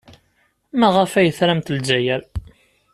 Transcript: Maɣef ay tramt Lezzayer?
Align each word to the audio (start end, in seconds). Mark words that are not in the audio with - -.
Maɣef 0.79 1.11
ay 1.19 1.29
tramt 1.37 1.73
Lezzayer? 1.75 2.21